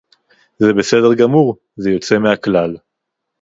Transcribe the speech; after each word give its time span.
זה 0.59 0.73
בסדר 0.73 1.13
גמור, 1.13 1.57
זה 1.75 1.91
יוצא 1.91 2.17
מהכלל 2.17 2.77